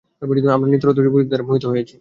আমরা 0.51 0.67
নৃত্যরত 0.67 0.97
যুবতীদের 0.97 1.29
দ্বারা 1.29 1.47
মোহিত 1.47 1.65
হয়েছি। 1.65 1.89